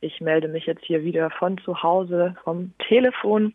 Ich 0.00 0.20
melde 0.20 0.48
mich 0.48 0.66
jetzt 0.66 0.84
hier 0.84 1.04
wieder 1.04 1.30
von 1.30 1.58
zu 1.58 1.82
Hause 1.82 2.36
vom 2.44 2.72
Telefon. 2.78 3.54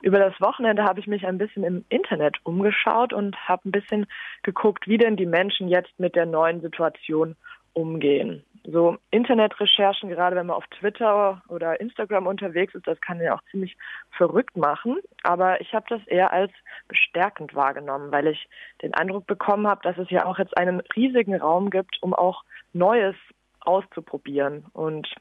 Über 0.00 0.18
das 0.18 0.40
Wochenende 0.40 0.84
habe 0.84 1.00
ich 1.00 1.06
mich 1.06 1.26
ein 1.26 1.38
bisschen 1.38 1.64
im 1.64 1.84
Internet 1.90 2.38
umgeschaut 2.44 3.12
und 3.12 3.36
habe 3.48 3.68
ein 3.68 3.72
bisschen 3.72 4.06
geguckt, 4.42 4.88
wie 4.88 4.98
denn 4.98 5.16
die 5.16 5.26
Menschen 5.26 5.68
jetzt 5.68 5.98
mit 5.98 6.16
der 6.16 6.26
neuen 6.26 6.60
Situation 6.62 7.36
umgehen. 7.74 8.42
So 8.64 8.96
Internetrecherchen, 9.10 10.08
gerade 10.08 10.36
wenn 10.36 10.46
man 10.46 10.56
auf 10.56 10.66
Twitter 10.68 11.42
oder 11.48 11.80
Instagram 11.80 12.26
unterwegs 12.26 12.74
ist, 12.74 12.86
das 12.86 13.00
kann 13.00 13.20
ja 13.20 13.34
auch 13.34 13.42
ziemlich 13.50 13.76
verrückt 14.12 14.56
machen. 14.56 14.98
Aber 15.24 15.60
ich 15.60 15.74
habe 15.74 15.86
das 15.88 16.06
eher 16.06 16.32
als 16.32 16.52
bestärkend 16.86 17.54
wahrgenommen, 17.54 18.12
weil 18.12 18.28
ich 18.28 18.48
den 18.80 18.94
Eindruck 18.94 19.26
bekommen 19.26 19.66
habe, 19.66 19.82
dass 19.82 19.98
es 19.98 20.10
ja 20.10 20.26
auch 20.26 20.38
jetzt 20.38 20.56
einen 20.56 20.80
riesigen 20.94 21.34
Raum 21.34 21.70
gibt, 21.70 22.00
um 22.02 22.14
auch 22.14 22.44
Neues 22.72 23.16
auszuprobieren. 23.60 24.66
Und 24.72 25.12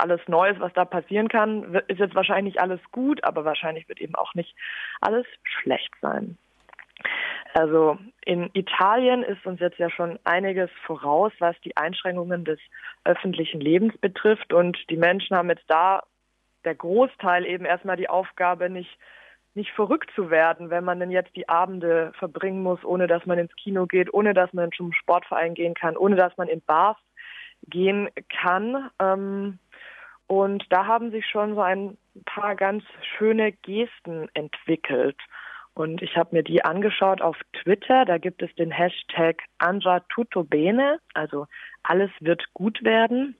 alles 0.00 0.20
Neues, 0.26 0.58
was 0.60 0.72
da 0.72 0.84
passieren 0.84 1.28
kann, 1.28 1.74
ist 1.88 2.00
jetzt 2.00 2.14
wahrscheinlich 2.14 2.54
nicht 2.54 2.62
alles 2.62 2.80
gut, 2.92 3.22
aber 3.24 3.44
wahrscheinlich 3.44 3.88
wird 3.88 4.00
eben 4.00 4.14
auch 4.14 4.34
nicht 4.34 4.54
alles 5.00 5.26
schlecht 5.42 5.92
sein. 6.00 6.36
Also 7.54 7.98
in 8.24 8.50
Italien 8.52 9.22
ist 9.22 9.44
uns 9.44 9.60
jetzt 9.60 9.78
ja 9.78 9.90
schon 9.90 10.18
einiges 10.24 10.70
voraus, 10.86 11.32
was 11.38 11.56
die 11.62 11.76
Einschränkungen 11.76 12.44
des 12.44 12.60
öffentlichen 13.04 13.60
Lebens 13.60 13.96
betrifft. 13.98 14.52
Und 14.52 14.78
die 14.90 14.96
Menschen 14.96 15.36
haben 15.36 15.50
jetzt 15.50 15.64
da 15.68 16.02
der 16.64 16.74
Großteil 16.74 17.46
eben 17.46 17.64
erstmal 17.64 17.96
die 17.96 18.08
Aufgabe, 18.08 18.70
nicht, 18.70 18.98
nicht 19.54 19.70
verrückt 19.72 20.10
zu 20.14 20.30
werden, 20.30 20.70
wenn 20.70 20.84
man 20.84 21.00
denn 21.00 21.10
jetzt 21.10 21.34
die 21.34 21.48
Abende 21.48 22.12
verbringen 22.18 22.62
muss, 22.62 22.84
ohne 22.84 23.06
dass 23.06 23.26
man 23.26 23.38
ins 23.38 23.54
Kino 23.56 23.86
geht, 23.86 24.12
ohne 24.12 24.34
dass 24.34 24.52
man 24.52 24.70
zum 24.72 24.92
Sportverein 24.92 25.54
gehen 25.54 25.74
kann, 25.74 25.96
ohne 25.96 26.16
dass 26.16 26.36
man 26.36 26.48
in 26.48 26.60
Bars 26.60 26.98
gehen 27.66 28.08
kann. 28.28 28.90
Ähm, 29.00 29.58
und 30.30 30.64
da 30.70 30.86
haben 30.86 31.10
sich 31.10 31.26
schon 31.26 31.56
so 31.56 31.60
ein 31.60 31.98
paar 32.24 32.54
ganz 32.54 32.84
schöne 33.18 33.50
Gesten 33.50 34.28
entwickelt. 34.32 35.16
Und 35.74 36.02
ich 36.02 36.16
habe 36.16 36.36
mir 36.36 36.44
die 36.44 36.64
angeschaut 36.64 37.20
auf 37.20 37.36
Twitter. 37.52 38.04
Da 38.04 38.16
gibt 38.18 38.40
es 38.40 38.54
den 38.54 38.70
Hashtag 38.70 39.42
Andra 39.58 39.98
Tutto 40.08 40.44
Bene, 40.44 41.00
also 41.14 41.48
alles 41.82 42.12
wird 42.20 42.44
gut 42.54 42.84
werden. 42.84 43.34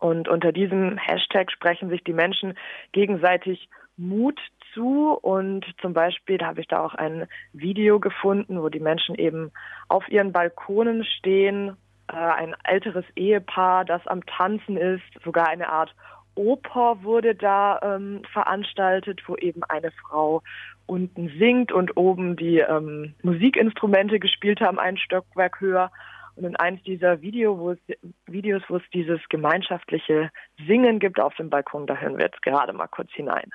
Und 0.00 0.26
unter 0.26 0.50
diesem 0.50 0.98
Hashtag 0.98 1.52
sprechen 1.52 1.90
sich 1.90 2.02
die 2.02 2.12
Menschen 2.12 2.58
gegenseitig 2.90 3.68
Mut 3.96 4.40
zu. 4.74 5.12
Und 5.22 5.64
zum 5.80 5.92
Beispiel 5.92 6.40
habe 6.40 6.60
ich 6.60 6.66
da 6.66 6.84
auch 6.84 6.94
ein 6.96 7.28
Video 7.52 8.00
gefunden, 8.00 8.60
wo 8.60 8.68
die 8.68 8.80
Menschen 8.80 9.14
eben 9.14 9.52
auf 9.86 10.08
ihren 10.08 10.32
Balkonen 10.32 11.04
stehen 11.04 11.76
äh, 12.08 12.16
ein 12.16 12.54
älteres 12.64 13.04
Ehepaar, 13.16 13.84
das 13.84 14.06
am 14.06 14.24
Tanzen 14.26 14.76
ist, 14.76 15.02
sogar 15.24 15.48
eine 15.48 15.68
Art 15.68 15.94
Oper 16.36 17.02
wurde 17.02 17.34
da 17.34 17.80
ähm, 17.82 18.22
veranstaltet, 18.32 19.22
wo 19.26 19.36
eben 19.36 19.62
eine 19.64 19.90
Frau 19.90 20.42
unten 20.86 21.28
singt 21.38 21.72
und 21.72 21.96
oben 21.96 22.36
die 22.36 22.58
ähm, 22.58 23.14
Musikinstrumente 23.22 24.20
gespielt 24.20 24.60
haben, 24.60 24.78
ein 24.78 24.96
Stockwerk 24.96 25.60
höher. 25.60 25.90
Und 26.36 26.44
in 26.44 26.56
eins 26.56 26.82
dieser 26.84 27.22
Video, 27.22 27.58
wo 27.58 27.70
es, 27.72 27.78
Videos, 28.26 28.62
wo 28.68 28.76
es 28.76 28.82
dieses 28.92 29.20
gemeinschaftliche 29.30 30.30
Singen 30.66 30.98
gibt 30.98 31.18
auf 31.18 31.34
dem 31.34 31.50
Balkon, 31.50 31.86
da 31.86 31.96
hören 31.96 32.18
wir 32.18 32.26
jetzt 32.26 32.42
gerade 32.42 32.72
mal 32.72 32.88
kurz 32.88 33.10
hinein. 33.12 33.50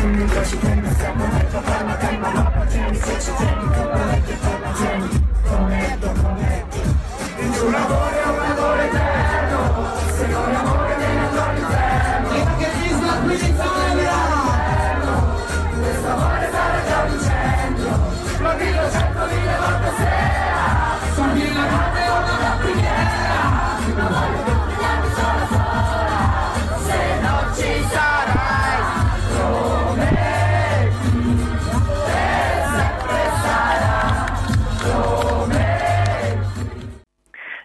Un 0.00 0.14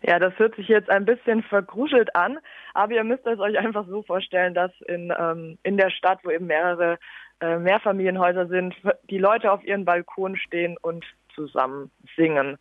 Ja, 0.05 0.19
das 0.19 0.37
hört 0.37 0.55
sich 0.55 0.67
jetzt 0.67 0.91
ein 0.91 1.05
bisschen 1.05 1.41
vergruschelt 1.43 2.15
an, 2.15 2.37
aber 2.75 2.93
ihr 2.93 3.03
müsst 3.03 3.25
es 3.25 3.39
euch 3.39 3.57
einfach 3.57 3.87
so 3.87 4.03
vorstellen, 4.03 4.53
dass 4.53 4.71
in, 4.81 5.11
ähm, 5.17 5.57
in 5.63 5.77
der 5.77 5.89
Stadt, 5.89 6.19
wo 6.23 6.29
eben 6.29 6.45
mehrere 6.45 6.99
äh, 7.39 7.57
Mehrfamilienhäuser 7.57 8.47
sind, 8.47 8.75
die 9.09 9.17
Leute 9.17 9.51
auf 9.51 9.63
ihren 9.63 9.85
Balkonen 9.85 10.37
stehen 10.37 10.77
und 10.81 11.03
zusammen 11.33 11.91
singen. 12.15 12.57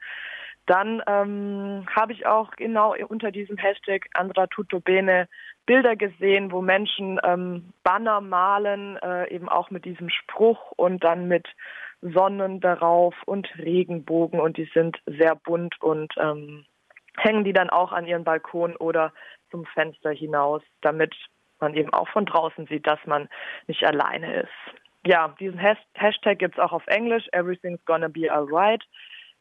Dann 0.66 1.02
ähm, 1.08 1.86
habe 1.94 2.12
ich 2.12 2.26
auch 2.26 2.52
genau 2.52 2.94
unter 3.08 3.32
diesem 3.32 3.56
Hashtag 3.56 4.06
Andra 4.14 4.46
Tutto 4.46 4.78
Bene 4.78 5.28
Bilder 5.66 5.96
gesehen, 5.96 6.52
wo 6.52 6.60
Menschen 6.60 7.20
ähm, 7.24 7.72
Banner 7.82 8.20
malen, 8.20 8.96
äh, 8.98 9.32
eben 9.32 9.48
auch 9.48 9.70
mit 9.70 9.84
diesem 9.84 10.08
Spruch 10.08 10.72
und 10.72 11.02
dann 11.02 11.28
mit 11.28 11.46
Sonnen 12.00 12.60
darauf 12.60 13.14
und 13.26 13.48
Regenbogen 13.58 14.40
und 14.40 14.56
die 14.56 14.68
sind 14.74 14.98
sehr 15.06 15.36
bunt 15.36 15.80
und 15.80 16.12
ähm, 16.16 16.64
hängen 17.16 17.44
die 17.44 17.52
dann 17.52 17.70
auch 17.70 17.92
an 17.92 18.06
ihren 18.06 18.24
Balkon 18.24 18.76
oder 18.76 19.12
zum 19.50 19.64
Fenster 19.66 20.10
hinaus, 20.10 20.62
damit 20.80 21.14
man 21.60 21.74
eben 21.74 21.92
auch 21.92 22.08
von 22.08 22.26
draußen 22.26 22.66
sieht, 22.66 22.86
dass 22.86 22.98
man 23.06 23.28
nicht 23.68 23.84
alleine 23.84 24.42
ist. 24.42 24.82
Ja, 25.04 25.34
diesen 25.40 25.58
Hashtag 25.58 26.38
gibt 26.38 26.56
es 26.56 26.62
auch 26.62 26.72
auf 26.72 26.86
Englisch, 26.86 27.26
Everything's 27.32 27.84
Gonna 27.84 28.08
Be 28.08 28.30
Alright. 28.30 28.84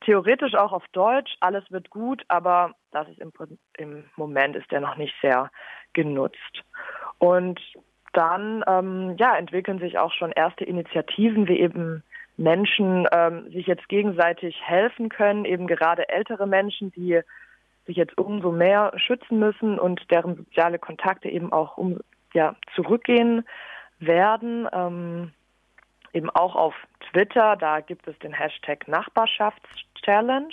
Theoretisch 0.03 0.55
auch 0.55 0.72
auf 0.72 0.83
Deutsch, 0.94 1.35
alles 1.39 1.63
wird 1.69 1.91
gut, 1.91 2.23
aber 2.27 2.73
das 2.91 3.07
ist 3.09 3.19
im, 3.19 3.31
im 3.77 4.03
Moment 4.16 4.55
ist 4.55 4.72
der 4.72 4.81
noch 4.81 4.97
nicht 4.97 5.13
sehr 5.22 5.51
genutzt. 5.94 6.63
Und 7.19 7.59
dann 8.13 8.63
ähm, 8.67 9.16
ja, 9.17 9.38
entwickeln 9.38 9.79
sich 9.79 9.99
auch 9.99 10.11
schon 10.11 10.31
erste 10.31 10.63
Initiativen, 10.63 11.47
wie 11.47 11.59
eben 11.59 12.03
Menschen 12.38 13.07
ähm, 13.11 13.51
sich 13.51 13.67
jetzt 13.67 13.88
gegenseitig 13.89 14.59
helfen 14.63 15.09
können, 15.09 15.45
eben 15.45 15.67
gerade 15.67 16.09
ältere 16.09 16.47
Menschen, 16.47 16.91
die 16.91 17.22
sich 17.85 17.95
jetzt 17.95 18.17
umso 18.17 18.51
mehr 18.51 18.91
schützen 18.95 19.38
müssen 19.38 19.78
und 19.78 20.09
deren 20.09 20.35
soziale 20.35 20.79
Kontakte 20.79 21.29
eben 21.29 21.51
auch 21.53 21.78
um, 21.78 21.99
ja, 22.33 22.55
zurückgehen 22.75 23.45
werden. 23.99 24.67
Ähm, 24.73 25.31
eben 26.13 26.29
auch 26.29 26.55
auf 26.55 26.75
Twitter, 27.11 27.55
da 27.55 27.79
gibt 27.79 28.07
es 28.07 28.17
den 28.19 28.33
Hashtag 28.33 28.88
Nachbarschaftschallenge. 28.88 30.49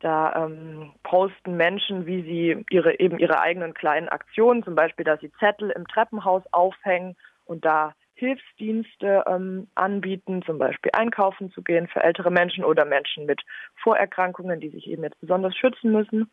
Da 0.00 0.44
ähm, 0.44 0.92
posten 1.02 1.56
Menschen, 1.56 2.04
wie 2.06 2.22
sie 2.22 2.64
ihre 2.70 3.00
eben 3.00 3.18
ihre 3.18 3.40
eigenen 3.40 3.72
kleinen 3.72 4.10
Aktionen, 4.10 4.62
zum 4.62 4.74
Beispiel, 4.74 5.04
dass 5.04 5.20
sie 5.20 5.32
Zettel 5.38 5.70
im 5.70 5.86
Treppenhaus 5.88 6.42
aufhängen 6.52 7.16
und 7.46 7.64
da 7.64 7.94
Hilfsdienste 8.16 9.24
ähm, 9.26 9.68
anbieten, 9.74 10.42
zum 10.42 10.58
Beispiel 10.58 10.90
einkaufen 10.94 11.50
zu 11.52 11.62
gehen 11.62 11.86
für 11.86 12.02
ältere 12.02 12.30
Menschen 12.30 12.64
oder 12.64 12.86
Menschen 12.86 13.26
mit 13.26 13.42
Vorerkrankungen, 13.82 14.58
die 14.58 14.70
sich 14.70 14.86
eben 14.88 15.02
jetzt 15.02 15.20
besonders 15.20 15.54
schützen 15.54 15.92
müssen. 15.92 16.30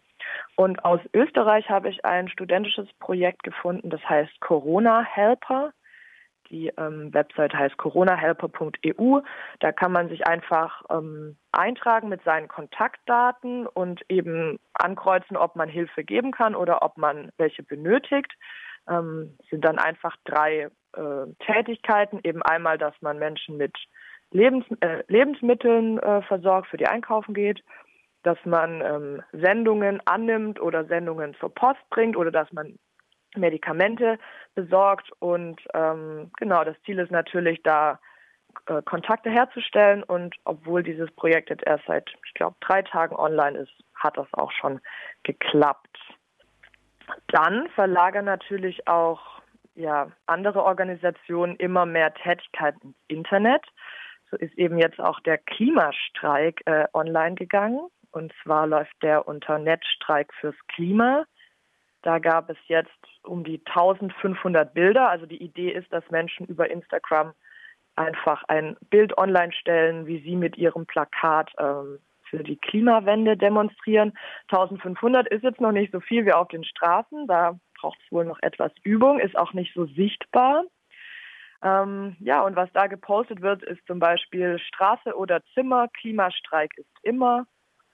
Und 0.56 0.84
aus 0.86 1.02
Österreich 1.14 1.70
habe 1.70 1.90
ich 1.90 2.06
ein 2.06 2.30
studentisches 2.30 2.88
Projekt 3.00 3.44
gefunden, 3.44 3.90
das 3.90 4.02
heißt 4.08 4.40
Corona 4.40 5.04
Helper. 5.04 5.74
Die 6.54 6.72
ähm, 6.78 7.12
Website 7.12 7.56
heißt 7.56 7.78
coronahelper.eu. 7.78 9.22
Da 9.60 9.72
kann 9.72 9.92
man 9.92 10.08
sich 10.08 10.28
einfach 10.28 10.84
ähm, 10.92 11.36
eintragen 11.52 12.10
mit 12.10 12.24
seinen 12.24 12.48
Kontaktdaten 12.48 13.66
und 13.66 14.02
eben 14.08 14.60
ankreuzen, 14.74 15.36
ob 15.36 15.56
man 15.56 15.68
Hilfe 15.68 16.04
geben 16.04 16.32
kann 16.32 16.54
oder 16.54 16.84
ob 16.84 16.96
man 16.98 17.32
welche 17.38 17.64
benötigt. 17.64 18.32
Ähm, 18.88 19.36
sind 19.50 19.66
dann 19.66 19.80
einfach 19.80 20.16
drei 20.26 20.70
äh, 20.96 21.44
Tätigkeiten. 21.44 22.20
Eben 22.24 22.44
einmal, 22.44 22.78
dass 22.78 22.94
man 23.02 23.18
Menschen 23.18 23.58
mit 23.58 23.76
Lebens 24.30 24.66
äh, 24.82 25.04
Lebensmitteln 25.08 25.98
äh, 25.98 26.22
versorgt, 26.22 26.68
für 26.68 26.78
die 26.78 26.88
einkaufen 26.88 27.34
geht, 27.34 27.64
dass 28.22 28.38
man 28.46 28.82
ähm, 28.82 29.24
Sendungen 29.32 30.02
annimmt 30.06 30.62
oder 30.62 30.86
Sendungen 30.86 31.34
zur 31.40 31.52
Post 31.52 31.82
bringt 31.90 32.16
oder 32.16 32.30
dass 32.30 32.52
man 32.54 32.78
Medikamente 33.36 34.18
besorgt. 34.56 35.12
Und 35.20 35.62
ähm, 35.74 36.32
genau, 36.38 36.64
das 36.64 36.76
Ziel 36.84 37.00
ist 37.00 37.12
natürlich 37.12 37.62
da, 37.64 38.00
äh, 38.68 38.82
Kontakte 38.84 39.30
herzustellen. 39.30 40.04
Und 40.04 40.36
obwohl 40.46 40.84
dieses 40.84 41.12
Projekt 41.12 41.50
jetzt 41.50 41.66
erst 41.66 41.86
seit, 41.86 42.10
ich 42.26 42.34
glaube, 42.34 42.56
drei 42.62 42.82
Tagen 42.82 43.16
online 43.16 43.58
ist, 43.60 43.74
hat 43.96 44.18
das 44.18 44.28
auch 44.34 44.52
schon 44.52 44.80
geklappt. 45.24 45.98
Dann 47.28 47.68
verlagern 47.70 48.26
natürlich 48.26 48.88
auch 48.88 49.42
ja, 49.76 50.12
andere 50.28 50.64
Organisationen 50.64 51.56
immer 51.58 51.86
mehr 51.86 52.14
Tätigkeit 52.14 52.76
ins 52.84 52.96
Internet. 53.08 53.66
So 54.30 54.38
ist 54.38 54.54
eben 54.58 54.78
jetzt 54.78 55.00
auch 55.00 55.20
der 55.22 55.38
Klimastreik 55.38 56.62
äh, 56.66 56.86
online 56.94 57.36
gegangen. 57.36 57.88
Und 58.12 58.32
zwar 58.44 58.68
läuft 58.68 58.94
der 59.02 59.28
unter 59.28 59.58
Netzstreik 59.58 60.32
fürs 60.40 60.56
Klima. 60.68 61.26
Da 62.04 62.20
gab 62.20 62.50
es 62.50 62.58
jetzt 62.68 62.92
um 63.24 63.44
die 63.44 63.62
1500 63.66 64.74
Bilder. 64.74 65.10
Also 65.10 65.26
die 65.26 65.42
Idee 65.42 65.72
ist, 65.72 65.92
dass 65.92 66.04
Menschen 66.12 66.46
über 66.46 66.70
Instagram 66.70 67.34
einfach 67.96 68.44
ein 68.48 68.76
Bild 68.90 69.18
online 69.18 69.54
stellen, 69.54 70.06
wie 70.06 70.22
sie 70.22 70.36
mit 70.36 70.58
ihrem 70.58 70.86
Plakat 70.86 71.52
ähm, 71.58 72.00
für 72.30 72.44
die 72.44 72.58
Klimawende 72.58 73.38
demonstrieren. 73.38 74.14
1500 74.52 75.28
ist 75.28 75.44
jetzt 75.44 75.62
noch 75.62 75.72
nicht 75.72 75.92
so 75.92 76.00
viel 76.00 76.26
wie 76.26 76.34
auf 76.34 76.50
den 76.50 76.64
Straßen. 76.64 77.28
Da 77.28 77.58
braucht 77.80 78.00
es 78.04 78.12
wohl 78.12 78.26
noch 78.26 78.40
etwas 78.42 78.72
Übung, 78.84 79.20
ist 79.20 79.38
auch 79.38 79.54
nicht 79.54 79.74
so 79.74 79.86
sichtbar. 79.86 80.64
Ähm, 81.62 82.18
ja, 82.20 82.42
und 82.42 82.56
was 82.56 82.70
da 82.74 82.88
gepostet 82.88 83.42
wird, 83.42 83.64
ist 83.64 83.86
zum 83.88 84.00
Beispiel 84.00 84.60
Straße 84.60 85.16
oder 85.16 85.42
Zimmer, 85.54 85.88
Klimastreik 85.88 86.78
ist 86.78 86.92
immer 87.04 87.46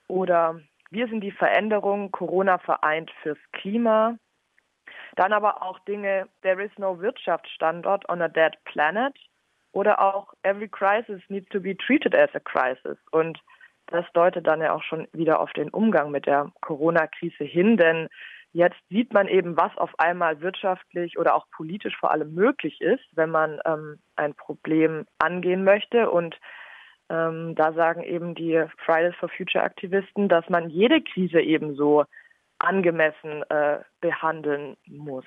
oder 0.07 0.59
wir 0.91 1.07
sind 1.07 1.21
die 1.21 1.31
Veränderung, 1.31 2.11
Corona 2.11 2.57
vereint 2.57 3.11
fürs 3.21 3.37
Klima. 3.51 4.17
Dann 5.15 5.33
aber 5.33 5.61
auch 5.61 5.79
Dinge, 5.79 6.27
there 6.41 6.63
is 6.63 6.71
no 6.77 6.99
Wirtschaftsstandort 6.99 8.07
on 8.09 8.21
a 8.21 8.27
dead 8.27 8.57
planet 8.65 9.15
oder 9.71 9.99
auch 10.01 10.33
every 10.43 10.67
crisis 10.67 11.21
needs 11.29 11.47
to 11.49 11.59
be 11.59 11.75
treated 11.75 12.15
as 12.15 12.29
a 12.33 12.39
crisis. 12.39 12.97
Und 13.11 13.39
das 13.87 14.05
deutet 14.13 14.45
dann 14.47 14.61
ja 14.61 14.73
auch 14.73 14.83
schon 14.83 15.07
wieder 15.13 15.39
auf 15.39 15.51
den 15.53 15.69
Umgang 15.69 16.11
mit 16.11 16.25
der 16.25 16.51
Corona-Krise 16.61 17.43
hin, 17.43 17.77
denn 17.77 18.07
jetzt 18.51 18.77
sieht 18.89 19.13
man 19.13 19.27
eben, 19.27 19.57
was 19.57 19.75
auf 19.77 19.91
einmal 19.99 20.41
wirtschaftlich 20.41 21.17
oder 21.17 21.35
auch 21.35 21.45
politisch 21.51 21.95
vor 21.97 22.11
allem 22.11 22.33
möglich 22.33 22.81
ist, 22.81 23.03
wenn 23.13 23.29
man 23.29 23.59
ähm, 23.65 23.99
ein 24.15 24.33
Problem 24.33 25.05
angehen 25.19 25.63
möchte. 25.63 26.09
Und 26.09 26.39
ähm, 27.09 27.55
da 27.55 27.73
sagen 27.73 28.03
eben 28.03 28.35
die 28.35 28.63
Fridays 28.85 29.15
for 29.15 29.29
Future 29.29 29.63
Aktivisten, 29.63 30.29
dass 30.29 30.47
man 30.49 30.69
jede 30.69 31.01
Krise 31.01 31.41
ebenso 31.41 32.05
angemessen 32.59 33.43
äh, 33.49 33.79
behandeln 34.01 34.77
muss. 34.85 35.25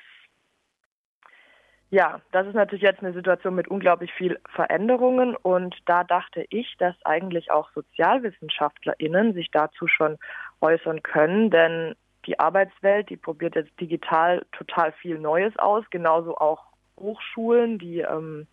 Ja, 1.90 2.22
das 2.30 2.46
ist 2.46 2.54
natürlich 2.54 2.82
jetzt 2.82 3.02
eine 3.02 3.12
Situation 3.12 3.54
mit 3.54 3.68
unglaublich 3.68 4.10
viel 4.14 4.40
Veränderungen. 4.54 5.36
Und 5.36 5.76
da 5.84 6.04
dachte 6.04 6.46
ich, 6.48 6.74
dass 6.78 6.94
eigentlich 7.04 7.50
auch 7.50 7.70
SozialwissenschaftlerInnen 7.74 9.34
sich 9.34 9.50
dazu 9.50 9.86
schon 9.86 10.16
äußern 10.62 11.02
können, 11.02 11.50
denn 11.50 11.94
die 12.24 12.38
Arbeitswelt, 12.38 13.10
die 13.10 13.16
probiert 13.16 13.56
jetzt 13.56 13.78
digital 13.78 14.46
total 14.52 14.92
viel 14.92 15.18
Neues 15.18 15.54
aus, 15.58 15.84
genauso 15.90 16.36
auch 16.36 16.64
Hochschulen, 16.98 17.78
die 17.78 17.98
ähm, 17.98 18.46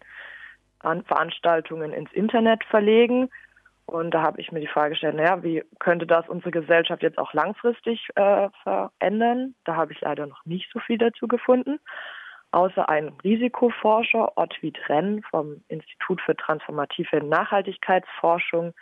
an 0.79 1.03
Veranstaltungen 1.03 1.93
ins 1.93 2.11
Internet 2.13 2.63
verlegen. 2.65 3.29
Und 3.85 4.11
da 4.11 4.21
habe 4.21 4.39
ich 4.39 4.51
mir 4.51 4.59
die 4.59 4.67
Frage 4.67 4.91
gestellt, 4.91 5.15
naja, 5.15 5.41
wie 5.43 5.63
könnte 5.79 6.05
das 6.05 6.29
unsere 6.29 6.51
Gesellschaft 6.51 7.01
jetzt 7.01 7.17
auch 7.17 7.33
langfristig 7.33 8.07
äh, 8.15 8.49
verändern? 8.63 9.55
Da 9.65 9.75
habe 9.75 9.93
ich 9.93 10.01
leider 10.01 10.27
noch 10.27 10.45
nicht 10.45 10.69
so 10.71 10.79
viel 10.79 10.97
dazu 10.97 11.27
gefunden 11.27 11.79
außer 12.51 12.89
ein 12.89 13.09
Risikoforscher, 13.23 14.37
Ottwid 14.37 14.77
Renn 14.89 15.21
vom 15.29 15.61
Institut 15.67 16.21
für 16.21 16.35
transformative 16.35 17.23
Nachhaltigkeitsforschung, 17.23 18.73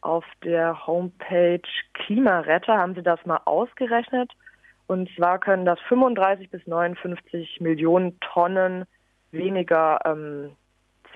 auf 0.00 0.24
der 0.42 0.86
Homepage 0.86 1.60
Klimaretter 1.92 2.78
haben 2.78 2.94
sie 2.94 3.02
das 3.02 3.24
mal 3.26 3.40
ausgerechnet. 3.44 4.32
Und 4.86 5.10
zwar 5.16 5.38
können 5.38 5.64
das 5.64 5.80
35 5.88 6.50
bis 6.50 6.66
59 6.66 7.60
Millionen 7.60 8.18
Tonnen 8.20 8.84
weniger 9.30 10.00
ähm, 10.04 10.56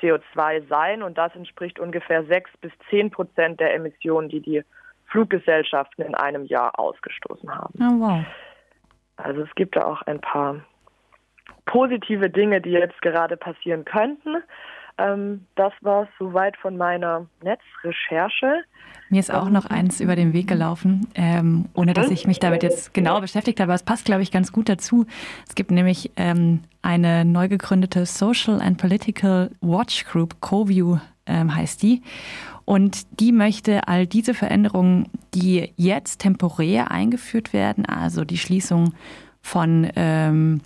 CO2 0.00 0.66
sein. 0.68 1.02
Und 1.02 1.18
das 1.18 1.34
entspricht 1.34 1.78
ungefähr 1.78 2.24
6 2.24 2.50
bis 2.60 2.72
10 2.90 3.10
Prozent 3.10 3.60
der 3.60 3.74
Emissionen, 3.74 4.28
die 4.28 4.40
die 4.40 4.62
Fluggesellschaften 5.06 6.04
in 6.04 6.14
einem 6.14 6.44
Jahr 6.44 6.78
ausgestoßen 6.78 7.54
haben. 7.54 7.74
Oh, 7.80 8.00
wow. 8.00 8.24
Also 9.16 9.42
es 9.42 9.54
gibt 9.54 9.76
da 9.76 9.84
auch 9.84 10.02
ein 10.02 10.20
paar 10.20 10.60
positive 11.66 12.30
Dinge, 12.30 12.60
die 12.60 12.70
jetzt 12.70 13.00
gerade 13.02 13.36
passieren 13.36 13.84
könnten. 13.84 14.36
Ähm, 14.98 15.46
das 15.54 15.72
war 15.80 16.08
soweit 16.18 16.56
von 16.56 16.76
meiner 16.76 17.26
Netzrecherche. 17.42 18.64
Mir 19.10 19.20
ist 19.20 19.32
auch 19.32 19.48
noch 19.48 19.64
eins 19.64 20.00
über 20.00 20.16
den 20.16 20.32
Weg 20.32 20.48
gelaufen, 20.48 21.08
ähm, 21.14 21.66
ohne 21.72 21.94
dass 21.94 22.10
ich 22.10 22.26
mich 22.26 22.40
damit 22.40 22.62
jetzt 22.62 22.92
genau 22.92 23.20
beschäftigt 23.20 23.60
habe. 23.60 23.72
Es 23.72 23.82
passt, 23.82 24.04
glaube 24.04 24.22
ich, 24.22 24.30
ganz 24.30 24.52
gut 24.52 24.68
dazu. 24.68 25.06
Es 25.48 25.54
gibt 25.54 25.70
nämlich 25.70 26.10
ähm, 26.16 26.60
eine 26.82 27.24
neu 27.24 27.48
gegründete 27.48 28.04
Social 28.04 28.60
and 28.60 28.76
Political 28.76 29.50
Watch 29.60 30.04
Group, 30.04 30.40
CoView 30.40 30.98
ähm, 31.26 31.54
heißt 31.54 31.82
die. 31.82 32.02
Und 32.64 33.20
die 33.20 33.32
möchte 33.32 33.88
all 33.88 34.06
diese 34.06 34.34
Veränderungen, 34.34 35.08
die 35.32 35.72
jetzt 35.76 36.18
temporär 36.18 36.90
eingeführt 36.90 37.52
werden, 37.54 37.86
also 37.86 38.24
die 38.24 38.36
Schließung 38.36 38.92
von 39.40 39.90
ähm, 39.96 40.60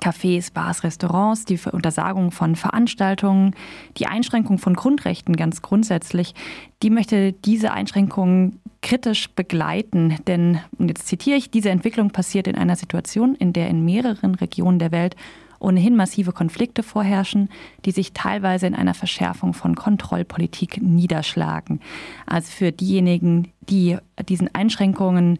Cafés, 0.00 0.50
Bars, 0.52 0.84
Restaurants, 0.84 1.44
die 1.44 1.58
Untersagung 1.70 2.30
von 2.30 2.56
Veranstaltungen, 2.56 3.54
die 3.96 4.06
Einschränkung 4.06 4.58
von 4.58 4.74
Grundrechten 4.74 5.36
ganz 5.36 5.62
grundsätzlich, 5.62 6.34
die 6.82 6.90
möchte 6.90 7.32
diese 7.32 7.72
Einschränkungen 7.72 8.60
kritisch 8.82 9.30
begleiten. 9.30 10.16
Denn, 10.26 10.60
und 10.78 10.88
jetzt 10.88 11.08
zitiere 11.08 11.36
ich, 11.36 11.50
diese 11.50 11.70
Entwicklung 11.70 12.10
passiert 12.10 12.46
in 12.46 12.56
einer 12.56 12.76
Situation, 12.76 13.34
in 13.34 13.52
der 13.52 13.68
in 13.68 13.84
mehreren 13.84 14.34
Regionen 14.34 14.78
der 14.78 14.92
Welt 14.92 15.16
ohnehin 15.60 15.96
massive 15.96 16.32
Konflikte 16.32 16.82
vorherrschen, 16.82 17.48
die 17.84 17.90
sich 17.90 18.12
teilweise 18.12 18.66
in 18.66 18.74
einer 18.74 18.94
Verschärfung 18.94 19.54
von 19.54 19.74
Kontrollpolitik 19.74 20.80
niederschlagen. 20.80 21.80
Also 22.26 22.50
für 22.52 22.72
diejenigen, 22.72 23.48
die 23.68 23.98
diesen 24.28 24.54
Einschränkungen 24.54 25.38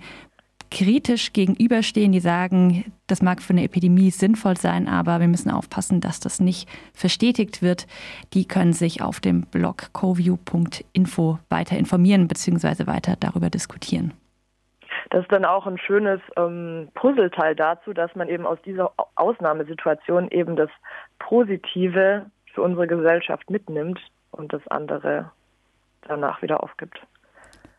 kritisch 0.70 1.32
gegenüberstehen, 1.32 2.12
die 2.12 2.20
sagen, 2.20 2.92
das 3.06 3.22
mag 3.22 3.42
für 3.42 3.52
eine 3.52 3.64
Epidemie 3.64 4.10
sinnvoll 4.10 4.56
sein, 4.56 4.88
aber 4.88 5.20
wir 5.20 5.28
müssen 5.28 5.50
aufpassen, 5.50 6.00
dass 6.00 6.20
das 6.20 6.40
nicht 6.40 6.68
verstetigt 6.92 7.62
wird. 7.62 7.86
Die 8.34 8.46
können 8.46 8.72
sich 8.72 9.02
auf 9.02 9.20
dem 9.20 9.42
Blog 9.42 9.92
coview.info 9.92 11.38
weiter 11.48 11.76
informieren 11.76 12.28
bzw. 12.28 12.86
weiter 12.86 13.14
darüber 13.18 13.50
diskutieren. 13.50 14.12
Das 15.10 15.22
ist 15.22 15.32
dann 15.32 15.44
auch 15.44 15.66
ein 15.66 15.78
schönes 15.78 16.20
ähm, 16.36 16.88
Puzzleteil 16.94 17.54
dazu, 17.54 17.92
dass 17.94 18.14
man 18.14 18.28
eben 18.28 18.44
aus 18.44 18.58
dieser 18.62 18.92
Ausnahmesituation 19.14 20.30
eben 20.30 20.56
das 20.56 20.70
Positive 21.18 22.26
für 22.52 22.62
unsere 22.62 22.86
Gesellschaft 22.86 23.48
mitnimmt 23.48 24.00
und 24.32 24.52
das 24.52 24.66
andere 24.68 25.30
danach 26.02 26.42
wieder 26.42 26.62
aufgibt. 26.62 27.00